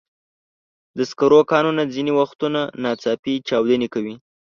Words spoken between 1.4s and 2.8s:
کانونه ځینې وختونه